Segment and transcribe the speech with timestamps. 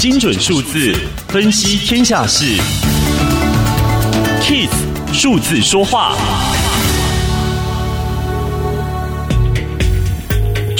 [0.00, 0.94] 精准数字
[1.28, 2.56] 分析天下事
[4.40, 6.16] ，KISS 数字说话。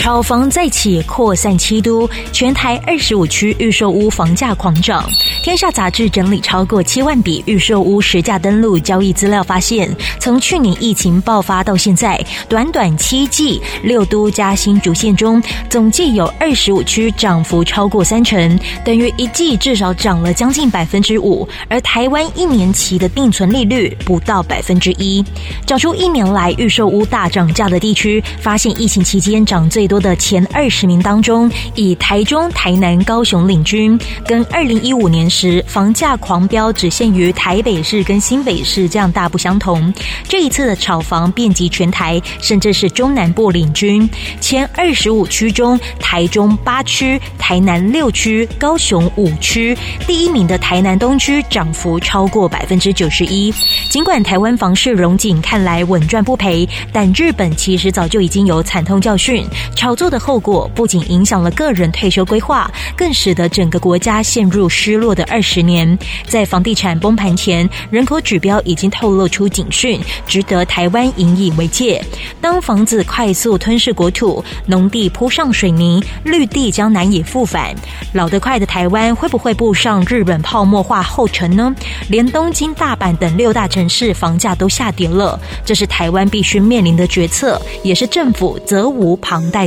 [0.00, 5.06] 炒房再起，扩散七都，全台二十五区预售屋房价狂涨。
[5.42, 21.46] 天下杂志整理超过七万笔预售屋实价登录交易资料，发现从去年疫情爆发到现在，短短七季，六都加新竹县中，总计有二十五区涨幅超过三成，等于一季至少涨了将近百分之五。
[21.68, 25.22] 而台湾一年期的定存利率不到百分之一。
[25.66, 39.92] 找出一年来预售屋大涨价的地区，发现疫情期间涨最多的前二十名当中，以台中、台南、高雄领军，跟二零一五年时房价狂飙只限于台北市跟新北市这样大不相同。
[40.28, 44.08] 这一次的炒房遍及全台，甚至是中南部领军。
[44.40, 53.52] 前二十五区中，台中八区、台南六区、高雄五区，第一名的台南东区涨幅超过百分之九十一。
[53.88, 59.44] 尽管台湾房市融景看来稳赚不赔，但日本其实早就已经有惨痛教训。
[59.80, 65.98] 炒作的后果不仅影响了个人退休规划，更使得整个国家陷入失落的二十年。
[66.28, 72.04] 在房地产崩盘前，人口指标已经透露出警讯，值得台湾引以为戒。
[72.42, 77.74] 当房子快速吞噬国土，农地铺上水泥，绿地将难以复返。
[78.12, 81.74] 老得快的台湾会不会步上日本泡沫化后尘呢？
[82.10, 89.66] 连东京、大阪等六大城市房价都下跌了，这是台湾必须面临的决策，也是政府责无旁贷